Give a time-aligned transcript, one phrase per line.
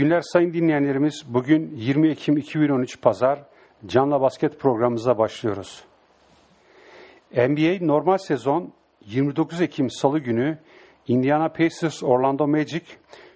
[0.00, 1.24] günler sayın dinleyenlerimiz.
[1.28, 3.42] Bugün 20 Ekim 2013 Pazar
[3.86, 5.84] Canla Basket programımıza başlıyoruz.
[7.32, 8.72] NBA normal sezon
[9.06, 10.58] 29 Ekim Salı günü
[11.08, 12.82] Indiana Pacers Orlando Magic,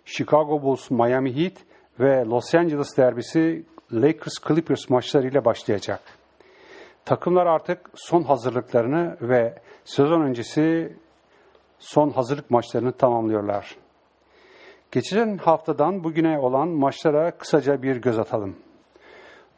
[0.04, 1.52] Chicago Bulls Miami Heat
[2.00, 6.00] ve Los Angeles derbisi Lakers Clippers maçlarıyla başlayacak.
[7.04, 10.96] Takımlar artık son hazırlıklarını ve sezon öncesi
[11.78, 13.83] son hazırlık maçlarını tamamlıyorlar.
[14.94, 18.56] Geçen haftadan bugüne olan maçlara kısaca bir göz atalım.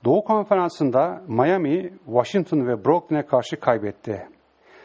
[0.04, 4.28] Doğu Konferansı'nda Miami, Washington ve Brooklyn'e karşı kaybetti.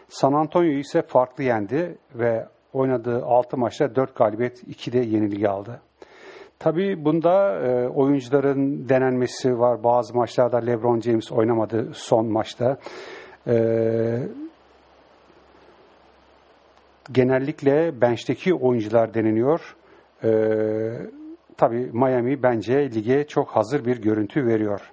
[0.07, 5.81] San Antonio ise farklı yendi ve oynadığı 6 maçta 4 galibiyet 2 de yenilgi aldı.
[6.59, 9.83] Tabii bunda e, oyuncuların denenmesi var.
[9.83, 12.77] Bazı maçlarda LeBron James oynamadı son maçta.
[13.47, 13.55] E,
[17.11, 19.75] genellikle bench'teki oyuncular deneniyor.
[20.23, 20.29] Ee,
[21.57, 24.91] tabii Miami bence lige çok hazır bir görüntü veriyor.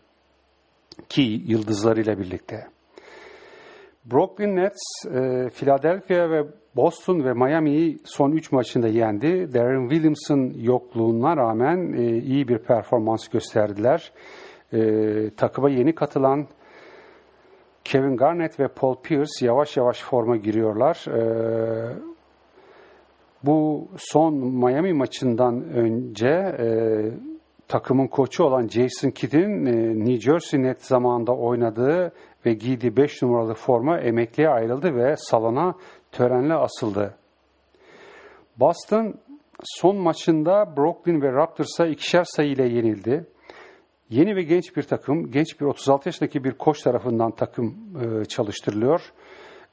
[1.09, 2.67] Ki yıldızlarıyla birlikte.
[4.13, 6.45] Brooklyn Nets, e, Philadelphia ve
[6.77, 9.55] Boston ve Miami'yi son 3 maçında yendi.
[9.55, 14.13] Darren Williams'ın yokluğuna rağmen e, iyi bir performans gösterdiler.
[14.73, 14.81] E,
[15.37, 16.47] takıma yeni katılan
[17.85, 21.05] Kevin Garnett ve Paul Pierce yavaş yavaş forma giriyorlar.
[21.09, 22.08] E,
[23.45, 26.67] bu son Miami maçından önce e,
[27.69, 32.13] takımın koçu olan Jason Kidd'in e, New Jersey Net zamanında oynadığı
[32.47, 35.75] ve giydiği 5 numaralı forma emekliye ayrıldı ve salona
[36.13, 37.15] törenle asıldı.
[38.57, 39.15] Boston
[39.63, 43.27] son maçında Brooklyn ve Raptors'a ikişer sayı ile yenildi.
[44.11, 49.13] Yeni ve genç bir takım, genç bir 36 yaşındaki bir koç tarafından takım e, çalıştırılıyor.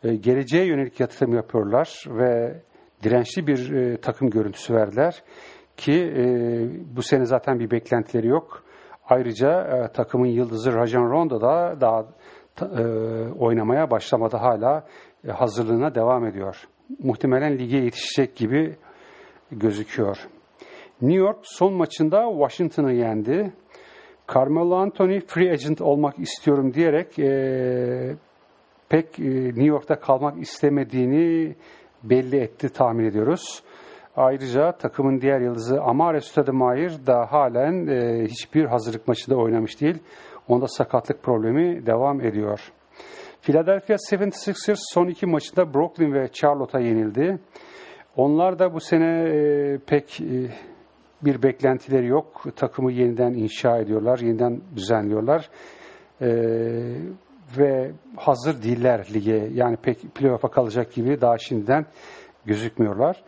[0.04, 2.62] E, geleceğe yönelik yatırım yapıyorlar ve
[3.04, 5.24] dirençli bir e, takım görüntüsü verdiler
[5.78, 6.26] ki e,
[6.96, 8.64] bu sene zaten bir beklentileri yok.
[9.10, 12.06] Ayrıca e, takımın yıldızı Rajon Rondo da daha
[12.62, 12.84] e,
[13.40, 14.88] oynamaya başlamadı hala
[15.28, 16.68] e, hazırlığına devam ediyor.
[17.00, 18.76] Muhtemelen lige yetişecek gibi
[19.52, 20.18] gözüküyor.
[21.02, 23.54] New York son maçında Washington'ı yendi.
[24.34, 28.16] Carmelo Anthony free agent olmak istiyorum diyerek e,
[28.90, 31.56] pek e, New York'ta kalmak istemediğini
[32.10, 33.64] belli etti tahmin ediyoruz.
[34.16, 39.98] Ayrıca takımın diğer yıldızı Amare Stoudemire da halen e, hiçbir hazırlık maçında oynamış değil.
[40.48, 42.72] Onda sakatlık problemi devam ediyor.
[43.42, 47.40] Philadelphia 76ers son iki maçında Brooklyn ve Charlotte'a yenildi.
[48.16, 50.50] Onlar da bu sene e, pek e,
[51.22, 52.44] bir beklentileri yok.
[52.56, 55.50] Takımı yeniden inşa ediyorlar, yeniden düzenliyorlar.
[56.22, 56.28] E,
[57.58, 59.50] ve hazır değiller lige.
[59.54, 61.86] Yani pek playoff'a kalacak gibi daha şimdiden
[62.46, 63.24] gözükmüyorlar.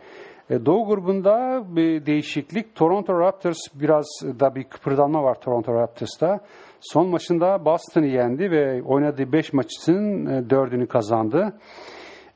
[0.50, 2.74] E, Doğu grubunda bir değişiklik.
[2.74, 6.40] Toronto Raptors biraz da bir kıpırdanma var Toronto Raptors'ta.
[6.80, 11.58] Son maçında Boston'ı yendi ve oynadığı 5 maçın 4'ünü e, kazandı.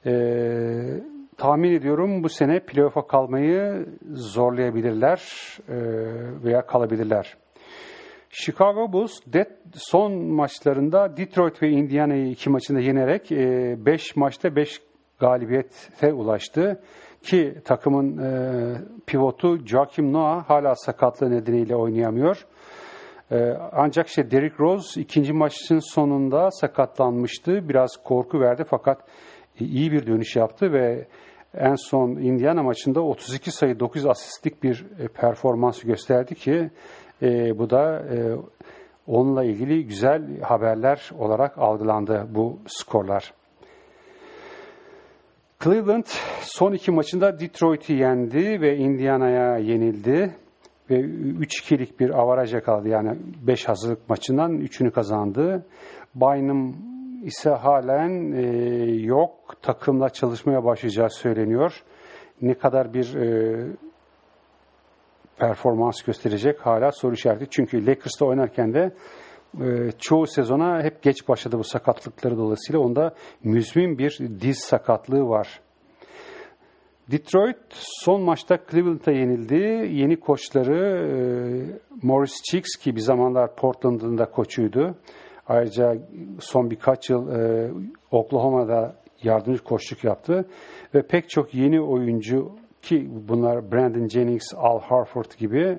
[0.06, 0.12] E,
[1.36, 5.22] tahmin ediyorum bu sene playoff'a kalmayı zorlayabilirler
[5.68, 5.76] e,
[6.44, 7.36] veya kalabilirler.
[8.34, 9.20] Chicago Bulls
[9.74, 14.82] son maçlarında Detroit ve Indiana'yı iki maçında yenerek 5 e, maçta 5
[15.18, 16.82] galibiyete ulaştı.
[17.22, 18.30] Ki takımın e,
[19.06, 22.46] pivotu Joakim Noah hala sakatlığı nedeniyle oynayamıyor.
[23.30, 27.68] E, ancak işte Derrick Rose ikinci maçın sonunda sakatlanmıştı.
[27.68, 29.00] Biraz korku verdi fakat
[29.60, 31.06] iyi bir dönüş yaptı ve
[31.54, 36.70] en son Indiana maçında 32 sayı 9 asistlik bir performans gösterdi ki
[37.22, 38.36] e, bu da e,
[39.06, 43.34] onunla ilgili güzel haberler olarak algılandı bu skorlar.
[45.64, 46.06] Cleveland
[46.40, 50.34] son iki maçında Detroit'i yendi ve Indiana'ya yenildi
[50.90, 52.88] ve 3-2'lik bir avaraja kaldı.
[52.88, 55.66] Yani 5 hazırlık maçından 3'ünü kazandı.
[56.14, 56.76] Bynum
[57.22, 58.42] ise halen e,
[58.94, 59.62] yok.
[59.62, 61.82] Takımla çalışmaya başlayacağı söyleniyor.
[62.42, 63.66] Ne kadar bir e,
[65.42, 67.46] performans gösterecek hala soru işareti.
[67.50, 68.92] Çünkü Lakers'ta oynarken de
[69.60, 72.80] e, çoğu sezona hep geç başladı bu sakatlıkları dolayısıyla.
[72.80, 75.60] Onda müzmin bir diz sakatlığı var.
[77.10, 79.54] Detroit son maçta Cleveland'a yenildi.
[79.92, 81.16] Yeni koçları e,
[82.02, 84.94] Morris Cheeks ki bir zamanlar Portland'ın da koçuydu.
[85.46, 85.94] Ayrıca
[86.40, 87.70] son birkaç yıl e,
[88.10, 90.48] Oklahoma'da yardımcı koçluk yaptı.
[90.94, 95.78] Ve pek çok yeni oyuncu ki bunlar Brandon Jennings, Al Harford gibi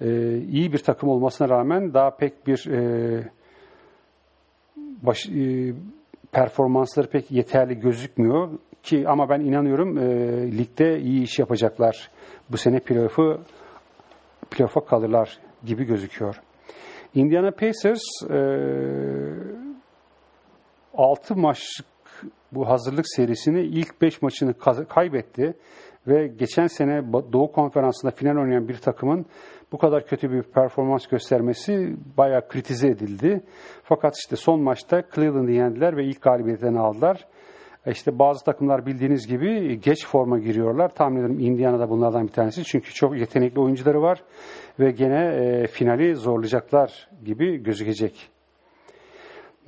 [0.00, 3.30] e, iyi bir takım olmasına rağmen daha pek bir e,
[4.76, 5.74] baş, e,
[6.32, 10.06] performansları pek yeterli gözükmüyor ki ama ben inanıyorum e,
[10.58, 12.10] ligde iyi iş yapacaklar.
[12.50, 13.40] Bu sene playoff'u
[14.50, 16.40] playoff'a kalırlar gibi gözüküyor.
[17.14, 18.38] Indiana Pacers e,
[20.94, 21.86] 6 maçlık
[22.52, 24.54] bu hazırlık serisini ilk 5 maçını
[24.88, 25.54] kaybetti
[26.06, 29.26] ve geçen sene Doğu Konferansı'nda final oynayan bir takımın
[29.72, 33.40] bu kadar kötü bir performans göstermesi bayağı kritize edildi.
[33.82, 37.26] Fakat işte son maçta Cleveland'ı yendiler ve ilk galibiyetlerini aldılar.
[37.86, 40.94] E işte bazı takımlar bildiğiniz gibi geç forma giriyorlar.
[40.94, 42.64] Tahmin ederim Indiana da bunlardan bir tanesi.
[42.64, 44.22] Çünkü çok yetenekli oyuncuları var
[44.80, 48.37] ve gene e, finali zorlayacaklar gibi gözükecek.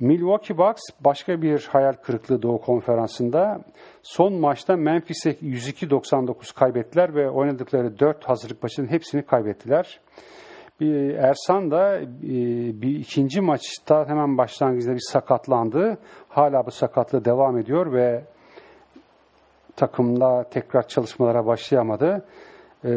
[0.01, 3.61] Milwaukee Bucks başka bir hayal kırıklığı Doğu Konferansı'nda.
[4.03, 9.99] Son maçta Memphis'e 102-99 kaybettiler ve oynadıkları 4 hazırlık maçının hepsini kaybettiler.
[11.17, 12.07] Ersan da e,
[12.81, 15.97] bir ikinci maçta hemen başlangıçta bir sakatlandı.
[16.29, 18.23] Hala bu sakatlığı devam ediyor ve
[19.75, 22.25] takımda tekrar çalışmalara başlayamadı.
[22.83, 22.89] Ee,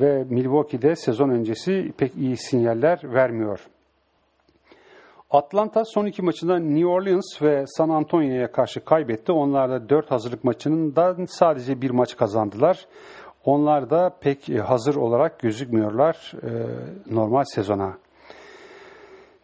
[0.00, 3.66] ve Milwaukee'de sezon öncesi pek iyi sinyaller vermiyor.
[5.36, 9.32] Atlanta son iki maçında New Orleans ve San Antonio'ya karşı kaybetti.
[9.32, 12.86] Onlar da dört hazırlık maçından sadece bir maç kazandılar.
[13.44, 16.50] Onlar da pek hazır olarak gözükmüyorlar e,
[17.14, 17.98] normal sezona.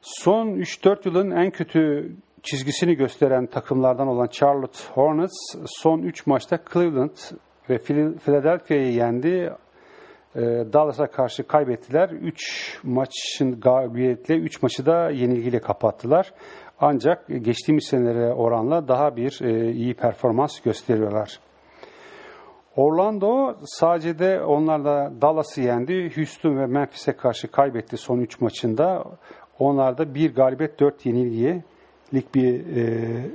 [0.01, 2.13] Son 3-4 yılın en kötü
[2.43, 7.17] çizgisini gösteren takımlardan olan Charlotte Hornets son 3 maçta Cleveland
[7.71, 7.79] ve
[8.25, 9.53] Philadelphia'yı yendi.
[10.37, 10.41] E,
[10.73, 12.11] Dallas'a karşı kaybettiler.
[12.11, 16.33] 3 maçın galibiyetle 3 maçı da yenilgiyle kapattılar.
[16.81, 19.41] Ancak geçtiğimiz senelere oranla daha bir
[19.75, 21.41] iyi performans gösteriyorlar.
[22.77, 26.13] Orlando sadece de onlar da Dallas'ı yendi.
[26.17, 29.05] Houston ve Memphis'e karşı kaybetti son 3 maçında.
[29.59, 31.63] Onlar da bir galibiyet 4 yenilgiye
[32.15, 33.31] lig bir e,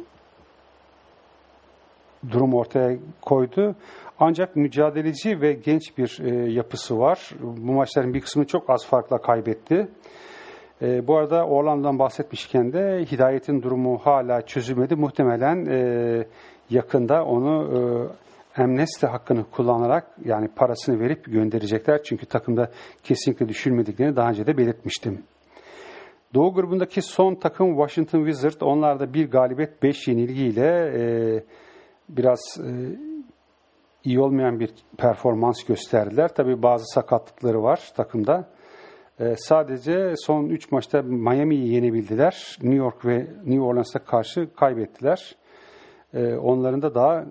[2.32, 3.76] durum ortaya koydu.
[4.20, 7.32] Ancak mücadeleci ve genç bir e, yapısı var.
[7.42, 9.88] Bu maçların bir kısmını çok az farkla kaybetti.
[10.82, 14.96] E, bu arada Orlando'dan bahsetmişken de Hidayet'in durumu hala çözülmedi.
[14.96, 16.28] Muhtemelen e,
[16.70, 17.78] yakında onu
[18.56, 22.04] e, amnesti hakkını kullanarak yani parasını verip gönderecekler.
[22.04, 22.72] Çünkü takımda
[23.04, 25.24] kesinlikle düşülmediklerini daha önce de belirtmiştim.
[26.34, 28.62] Doğu grubundaki son takım Washington Wizards.
[28.62, 31.04] Onlar da bir galibiyet, beş yenilgiyle e,
[32.10, 32.72] biraz e,
[34.04, 36.28] iyi olmayan bir performans gösterdiler.
[36.36, 38.50] Tabi bazı sakatlıkları var takımda.
[39.20, 42.58] E, sadece son üç maçta Miami'yi yenebildiler.
[42.62, 45.36] New York ve New Orleans'a karşı kaybettiler.
[46.14, 47.26] Ee, onların da daha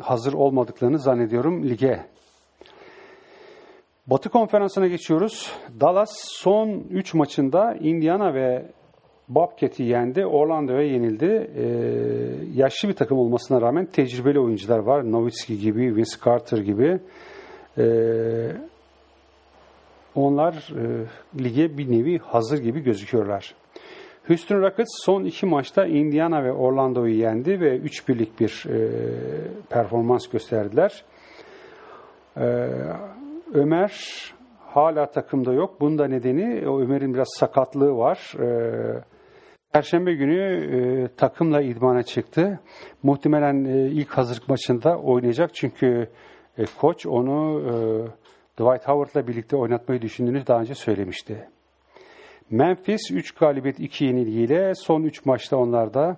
[0.00, 2.06] hazır olmadıklarını zannediyorum lige.
[4.06, 5.52] Batı konferansına geçiyoruz.
[5.80, 8.72] Dallas son 3 maçında Indiana ve
[9.34, 10.26] Bobcat'i yendi.
[10.26, 11.50] Orlando'ya yenildi.
[11.56, 11.64] Ee,
[12.54, 15.12] yaşlı bir takım olmasına rağmen tecrübeli oyuncular var.
[15.12, 17.00] Nowitzki gibi, Vince Carter gibi.
[17.78, 18.52] Ee,
[20.14, 21.06] onlar e,
[21.42, 23.54] lige bir nevi hazır gibi gözüküyorlar.
[24.28, 28.90] Houston Rockets son iki maçta Indiana ve Orlando'yu yendi ve 3 birlik bir e,
[29.70, 31.04] performans gösterdiler.
[32.36, 32.46] E,
[33.54, 33.92] Ömer
[34.58, 35.80] hala takımda yok.
[35.80, 38.34] Bunun da nedeni Ömer'in biraz sakatlığı var.
[38.40, 39.11] E,
[39.72, 42.60] Perşembe günü e, takımla idmana çıktı.
[43.02, 46.08] Muhtemelen e, ilk hazırlık maçında oynayacak çünkü
[46.58, 47.72] e, koç onu e,
[48.58, 51.48] Dwight Howard'la birlikte oynatmayı düşündüğünü daha önce söylemişti.
[52.50, 56.16] Memphis 3 galibiyet 2 yenilgiyle son 3 maçta onlar da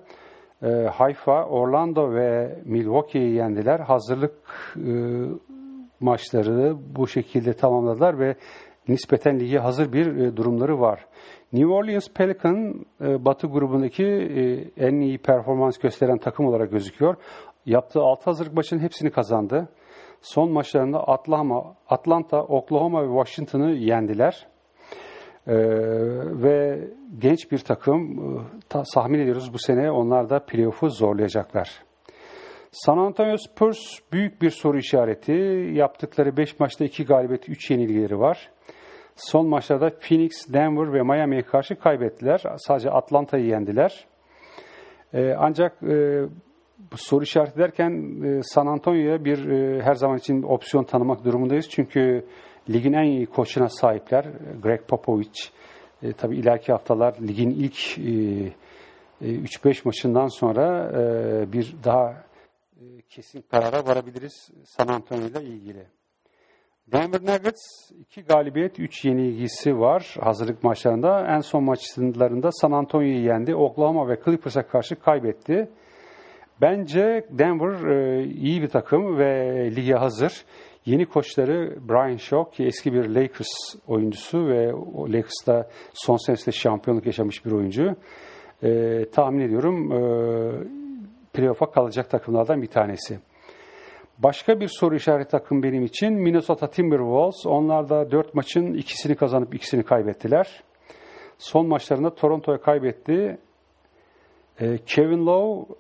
[0.63, 3.81] e, Haifa, Orlando ve Milwaukee'yi yendiler.
[3.81, 4.35] Hazırlık
[4.77, 4.93] e,
[6.01, 8.35] maçları bu şekilde tamamladılar ve
[8.89, 11.07] nispeten lige hazır bir e, durumları var.
[11.55, 17.17] New Orleans Pelican e, Batı grubundaki e, en iyi performans gösteren takım olarak gözüküyor.
[17.67, 19.69] Yaptığı 6 hazırlık maçının hepsini kazandı.
[20.21, 24.47] Son maçlarında Atlanta, Atlanta Oklahoma ve Washington'ı yendiler.
[25.47, 25.55] Ee,
[26.43, 28.19] ve genç bir takım
[28.69, 31.83] ta, tahmin ediyoruz bu sene onlar da playoff'u zorlayacaklar.
[32.73, 33.79] San Antonio Spurs
[34.13, 35.33] büyük bir soru işareti.
[35.73, 38.51] Yaptıkları 5 maçta 2 galibiyet 3 yenilgileri var.
[39.17, 42.43] Son maçlarda Phoenix, Denver ve Miami'ye karşı kaybettiler.
[42.57, 44.07] Sadece Atlanta'yı yendiler.
[45.15, 46.25] Ee, ancak e,
[46.97, 51.69] soru işareti derken e, San Antonio'ya bir e, her zaman için opsiyon tanımak durumundayız.
[51.71, 52.27] Çünkü
[52.71, 54.27] ligin en iyi koçuna sahipler.
[54.63, 55.51] Greg Popovich.
[56.17, 58.53] Tabii ileriki haftalar ligin ilk e,
[59.23, 60.93] 3-5 e, maçından sonra
[61.53, 62.25] bir daha
[63.09, 65.87] kesin karara varabiliriz San Antonio ile ilgili.
[66.93, 71.27] Denver Nuggets 2 galibiyet 3 yenilgisi var hazırlık maçlarında.
[71.27, 73.55] En son maçlarında San Antonio'yu yendi.
[73.55, 75.69] Oklahoma ve Clippers'a karşı kaybetti.
[76.61, 80.45] Bence Denver e, iyi bir takım ve lige hazır.
[80.87, 84.73] Yeni koçları Brian Shaw ki eski bir Lakers oyuncusu ve
[85.13, 87.97] Lakers'ta son senesinde şampiyonluk yaşamış bir oyuncu.
[88.63, 90.01] E, tahmin ediyorum e,
[91.33, 93.19] playoff'a kalacak takımlardan bir tanesi.
[94.19, 97.47] Başka bir soru işareti takım benim için Minnesota Timberwolves.
[97.47, 100.63] Onlar da dört maçın ikisini kazanıp ikisini kaybettiler.
[101.39, 103.39] Son maçlarında Toronto'ya kaybetti.
[104.61, 105.75] Ee, Kevin Lowe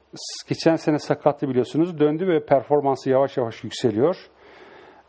[0.48, 1.98] geçen sene sakattı biliyorsunuz.
[1.98, 4.16] Döndü ve performansı yavaş yavaş yükseliyor.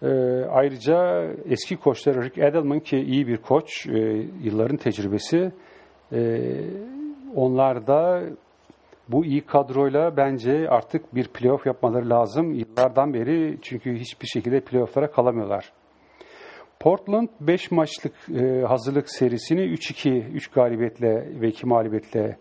[0.02, 0.08] Ee,
[0.50, 3.92] ayrıca eski koçları Rick Edelman ki iyi bir koç, e,
[4.44, 5.52] yılların tecrübesi.
[6.12, 6.42] E,
[7.36, 8.24] onlar da
[9.10, 12.54] bu iyi kadroyla bence artık bir playoff yapmaları lazım.
[12.54, 15.72] Yıllardan beri çünkü hiçbir şekilde playofflara kalamıyorlar.
[16.80, 22.38] Portland 5 maçlık e, hazırlık serisini 3-2, 3 galibiyetle ve 2 mağlubiyetle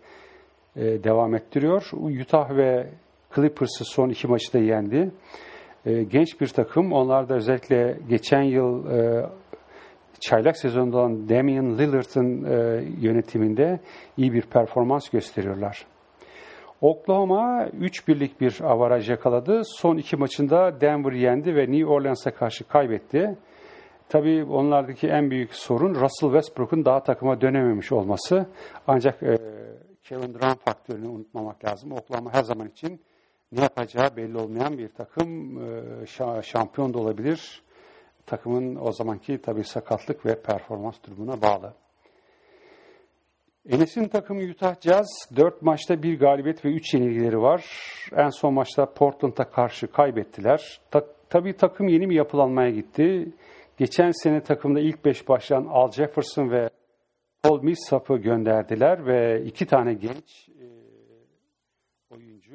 [0.75, 1.83] e, devam ettiriyor.
[1.93, 2.89] Utah ve
[3.35, 5.11] Clippers'ı son iki maçı da yendi.
[5.85, 6.93] E, genç bir takım.
[6.93, 8.85] Onlar da özellikle geçen yıl
[10.19, 12.45] çaylak sezonunda olan Damian Lillard'ın
[13.01, 13.79] yönetiminde
[14.17, 15.85] iyi bir performans gösteriyorlar.
[16.85, 19.61] Oklahoma 3 birlik bir avaraj yakaladı.
[19.65, 23.37] Son iki maçında Denver yendi ve New Orleans'a karşı kaybetti.
[24.09, 28.45] Tabii onlardaki en büyük sorun Russell Westbrook'un daha takıma dönememiş olması.
[28.87, 29.37] Ancak e,
[30.03, 31.91] Kevin Durant faktörünü unutmamak lazım.
[31.91, 33.01] Oklahoma her zaman için
[33.51, 35.59] ne yapacağı belli olmayan bir takım.
[36.03, 37.63] E, şampiyon da olabilir.
[38.25, 41.73] Takımın o zamanki tabii sakatlık ve performans durumuna bağlı.
[43.69, 47.65] Enes'in takımı Utah Jazz 4 maçta bir galibiyet ve 3 yenilgileri var.
[48.15, 50.79] En son maçta Portland'a karşı kaybettiler.
[50.91, 53.33] Ta, tabii takım yeni bir yapılanmaya gitti.
[53.77, 56.69] Geçen sene takımda ilk 5 başlayan Al Jefferson ve
[57.43, 60.65] Paul Millsap'ı gönderdiler ve iki tane genç e,
[62.09, 62.51] oyuncu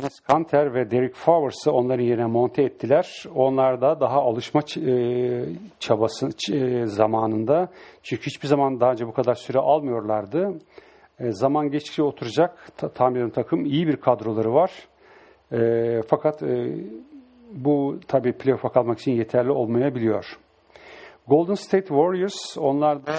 [0.00, 3.24] Enes Kanter ve Derek Fowers'ı onların yerine monte ettiler.
[3.34, 5.44] Onlar da daha alışma e,
[5.80, 7.68] çabası e, zamanında
[8.02, 10.58] çünkü hiçbir zaman daha önce bu kadar süre almıyorlardı.
[11.18, 14.70] E, zaman geçtikçe oturacak ta, tahmin ediyorum takım iyi bir kadroları var.
[16.08, 16.42] Fakat
[17.52, 20.38] bu tabii playoff'a kalmak için yeterli olmayabiliyor.
[21.26, 23.12] Golden State Warriors onlar da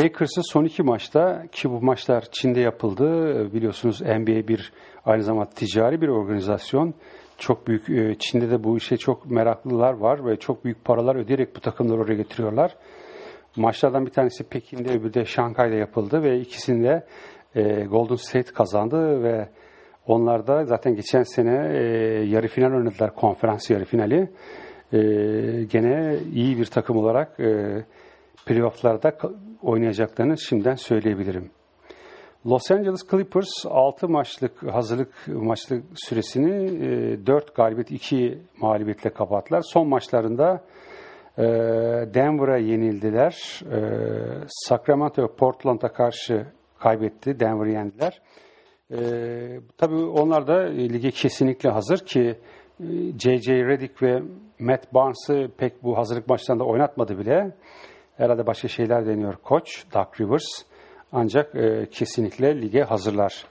[0.00, 3.04] Lakers'ı son iki maçta ki bu maçlar Çin'de yapıldı.
[3.52, 4.72] Biliyorsunuz NBA bir
[5.04, 6.94] aynı zamanda ticari bir organizasyon.
[7.38, 11.56] Çok büyük e, Çin'de de bu işe çok meraklılar var ve çok büyük paralar ödeyerek
[11.56, 12.76] bu takımları oraya getiriyorlar.
[13.56, 17.06] Maçlardan bir tanesi Pekin'de öbürü de Şangay'da yapıldı ve ikisinde
[17.54, 19.48] e, Golden State kazandı ve
[20.06, 21.82] onlar da zaten geçen sene e,
[22.24, 24.30] yarı final oynadılar konferans yarı finali
[25.70, 27.38] gene iyi bir takım olarak
[28.46, 29.12] playofflarda
[29.62, 31.50] oynayacaklarını şimdiden söyleyebilirim.
[32.46, 36.54] Los Angeles Clippers 6 maçlık hazırlık maçlık süresini
[36.86, 39.60] e, 4 galibiyet 2 mağlubiyetle kapattılar.
[39.60, 40.64] Son maçlarında
[41.38, 41.42] e,
[42.14, 43.62] Denver'a yenildiler.
[43.72, 43.78] E,
[44.48, 46.46] Sacramento ve Portland'a karşı
[46.78, 47.40] kaybetti.
[47.40, 48.22] Denver'ı yendiler.
[48.90, 48.98] E,
[49.78, 52.38] tabii onlar da lige kesinlikle hazır ki
[53.18, 53.66] J.J.
[53.66, 54.22] Redick ve
[54.58, 57.56] Matt Barnes'ı pek bu hazırlık maçlarında oynatmadı bile.
[58.16, 60.44] Herhalde başka şeyler deniyor koç Doug Rivers.
[61.12, 63.46] Ancak e, kesinlikle lige hazırlar.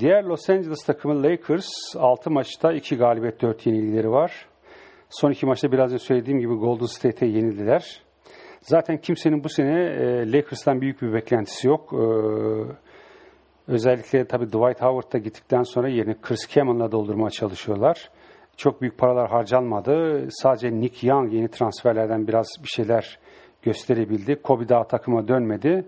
[0.00, 4.46] Diğer Los Angeles takımı Lakers 6 maçta 2 galibiyet 4 yenilgileri var.
[5.10, 8.02] Son iki maçta biraz önce söylediğim gibi Golden State'e yenildiler.
[8.60, 11.92] Zaten kimsenin bu sene e, Lakers'tan büyük bir beklentisi yok.
[11.92, 12.04] E,
[13.68, 18.10] özellikle tabii Dwight Howard da gittikten sonra yerini Chris Kaman'la doldurmaya çalışıyorlar.
[18.56, 20.26] Çok büyük paralar harcanmadı.
[20.30, 23.18] Sadece Nick Young yeni transferlerden biraz bir şeyler
[23.62, 24.42] gösterebildi.
[24.42, 25.84] Kobe daha takıma dönmedi.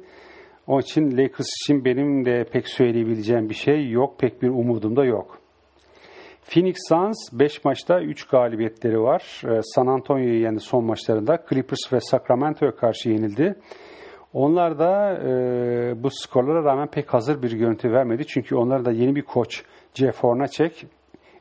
[0.66, 4.18] Onun için Lakers için benim de pek söyleyebileceğim bir şey yok.
[4.18, 5.38] Pek bir umudum da yok.
[6.42, 9.42] Phoenix Suns 5 maçta 3 galibiyetleri var.
[9.44, 11.44] Ee, San Antonio'yu yendi son maçlarında.
[11.50, 13.54] Clippers ve Sacramento'ya karşı yenildi.
[14.32, 18.26] Onlar da e, bu skorlara rağmen pek hazır bir görüntü vermedi.
[18.26, 19.64] Çünkü onlar da yeni bir koç
[19.94, 20.86] Jeff Hornacek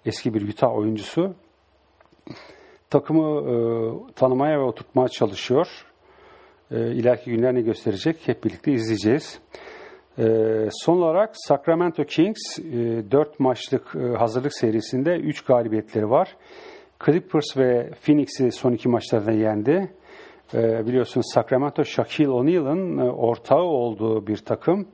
[0.05, 1.33] eski bir Utah oyuncusu.
[2.89, 3.53] Takımı e,
[4.13, 5.67] tanımaya ve oturtmaya çalışıyor.
[6.71, 9.39] E, ileriki günler ne gösterecek hep birlikte izleyeceğiz.
[10.17, 10.23] E,
[10.71, 12.63] son olarak Sacramento Kings e,
[13.11, 16.35] 4 maçlık e, hazırlık serisinde 3 galibiyetleri var.
[17.05, 19.93] Clippers ve Phoenix'i son iki maçlarda yendi.
[20.53, 24.87] E, biliyorsunuz Sacramento Shaquille O'Neal'ın e, ortağı olduğu bir takım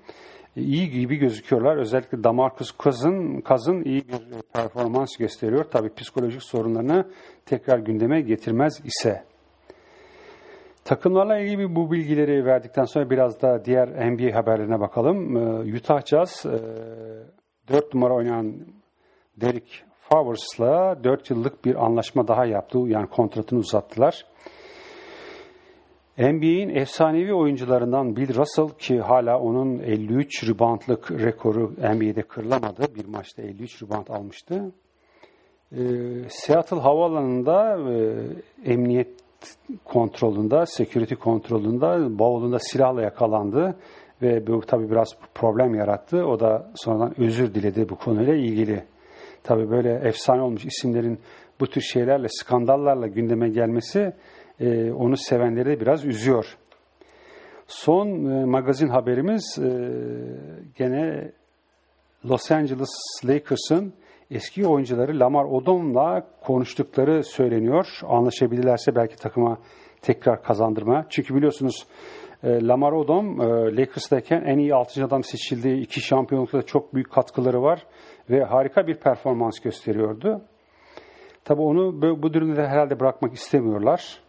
[0.56, 1.78] iyi gibi gözüküyorlar.
[1.78, 4.18] Özellikle Damarcus Cousins, Cousins iyi bir
[4.54, 5.64] performans gösteriyor.
[5.64, 7.08] Tabii psikolojik sorunlarını
[7.46, 9.24] tekrar gündeme getirmez ise.
[10.88, 15.38] Takımlarla ilgili bu bilgileri verdikten sonra biraz da diğer NBA haberlerine bakalım.
[15.38, 18.56] Ee, Utah Jazz 4 e, numara oynayan
[19.42, 22.80] Derek Favers'la 4 yıllık bir anlaşma daha yaptı.
[22.80, 24.26] Yani kontratını uzattılar.
[26.18, 32.96] NBA'in efsanevi oyuncularından Bill Russell ki hala onun 53 reboundlık rekoru NBA'de kırılamadı.
[32.96, 34.72] Bir maçta 53 rebound almıştı.
[35.72, 35.80] E,
[36.30, 39.27] Seattle Havaalanı'nda e, emniyet
[39.86, 43.76] kontrolünde, security kontrolünde bavulunda silahla yakalandı
[44.22, 46.26] ve bu tabi biraz problem yarattı.
[46.26, 48.84] O da sonradan özür diledi bu konuyla ilgili.
[49.44, 51.20] Tabi böyle efsane olmuş isimlerin
[51.60, 54.14] bu tür şeylerle, skandallarla gündeme gelmesi
[54.60, 56.58] e, onu sevenleri biraz üzüyor.
[57.68, 59.70] Son e, magazin haberimiz e,
[60.76, 61.32] gene
[62.26, 62.90] Los Angeles
[63.26, 63.94] Lakers'ın
[64.32, 67.86] eski oyuncuları Lamar Odom'la konuştukları söyleniyor.
[68.08, 69.58] Anlaşabilirlerse belki takıma
[70.02, 71.06] tekrar kazandırma.
[71.10, 71.88] Çünkü biliyorsunuz
[72.44, 73.46] e, Lamar Odom e,
[73.78, 75.06] Lakers'tayken en iyi 6.
[75.06, 77.86] adam seçildiği iki şampiyonlukta çok büyük katkıları var
[78.30, 80.42] ve harika bir performans gösteriyordu.
[81.46, 84.20] Tabi onu bu durumda herhalde bırakmak istemiyorlar.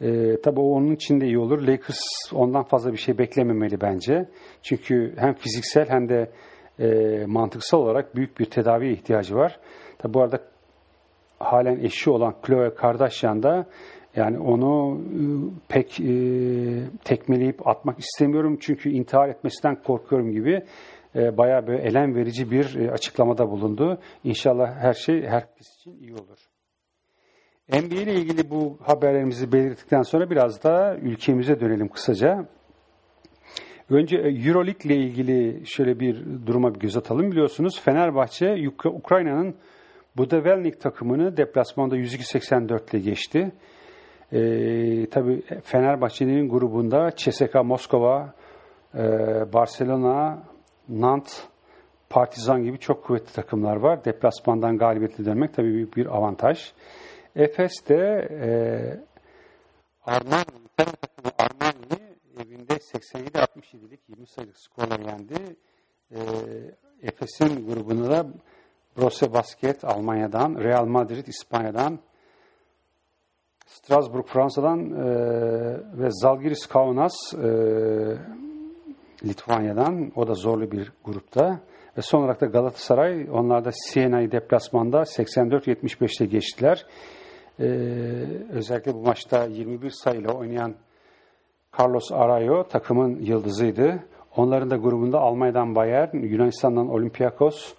[0.00, 1.62] E, tabii onun için de iyi olur.
[1.62, 2.00] Lakers
[2.34, 4.28] ondan fazla bir şey beklememeli bence.
[4.62, 6.30] Çünkü hem fiziksel hem de
[6.80, 9.58] e, mantıksal olarak büyük bir tedaviye ihtiyacı var.
[9.98, 10.40] Tabi bu arada
[11.38, 13.66] halen eşi olan Chloe Kardashian da
[14.16, 15.20] yani onu e,
[15.68, 16.12] pek e,
[17.04, 20.62] tekmeleyip atmak istemiyorum çünkü intihar etmesinden korkuyorum gibi
[21.14, 23.98] e, bayağı böyle elem verici bir e, açıklamada bulundu.
[24.24, 26.38] İnşallah her şey herkes için iyi olur.
[27.72, 32.46] NBA ile ilgili bu haberlerimizi belirttikten sonra biraz da ülkemize dönelim kısaca.
[33.90, 37.30] Önce e, Euroleague ile ilgili şöyle bir duruma bir göz atalım.
[37.30, 39.54] Biliyorsunuz Fenerbahçe Ukrayna'nın
[40.16, 43.52] Budavelnik takımını deplasmanda 102-84 ile geçti.
[44.32, 48.34] Ee, tabii Fenerbahçe'nin grubunda CSKA Moskova,
[48.94, 49.02] e,
[49.52, 50.42] Barcelona,
[50.88, 51.48] Nant,
[52.10, 54.04] Partizan gibi çok kuvvetli takımlar var.
[54.04, 56.72] Deplasmandan galibiyetle dönmek tabii büyük bir avantaj.
[57.36, 58.50] Efes de e,
[60.04, 60.44] Armani,
[61.38, 65.56] Armani'yi evinde 87-67'lik 20 sayılık skorla yendi.
[66.10, 66.18] E,
[67.02, 68.26] Efes'in grubunda da
[68.96, 71.98] Brose Basket Almanya'dan, Real Madrid İspanya'dan,
[73.66, 75.04] Strasbourg Fransa'dan e,
[76.02, 77.48] ve Zalgiris Kaunas e,
[79.24, 80.12] Litvanya'dan.
[80.16, 81.60] O da zorlu bir grupta.
[81.96, 86.86] Ve son olarak da Galatasaray, onlar da Siena'yı deplasmanda 84-75'te geçtiler.
[87.60, 87.64] Ee,
[88.52, 90.74] özellikle bu maçta 21 sayıyla oynayan
[91.78, 94.04] Carlos Arayo takımın yıldızıydı.
[94.36, 97.74] Onların da grubunda Almanya'dan Bayern, Yunanistan'dan Olympiakos,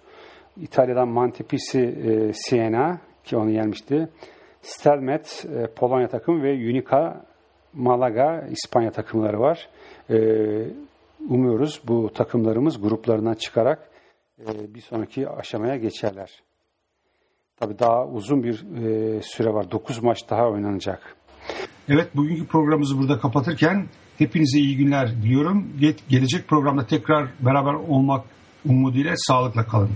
[0.56, 4.08] İtalya'dan Montepisi e, Siena ki onu yenmişti.
[4.62, 7.24] Stelmet e, Polonya takımı ve Unica
[7.72, 9.68] Malaga İspanya takımları var.
[10.10, 10.16] E,
[11.28, 13.90] umuyoruz bu takımlarımız gruplarından çıkarak
[14.40, 16.42] e, bir sonraki aşamaya geçerler.
[17.56, 19.70] Tabii daha uzun bir e, süre var.
[19.70, 21.16] 9 maç daha oynanacak.
[21.88, 23.86] Evet bugünkü programımızı burada kapatırken
[24.18, 25.68] hepinize iyi günler diliyorum.
[26.08, 28.24] Gelecek programda tekrar beraber olmak
[28.64, 29.90] umuduyla sağlıkla kalın.